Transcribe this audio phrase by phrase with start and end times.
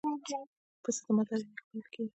[0.83, 2.09] پسه د مالدارۍ نښه بلل کېږي.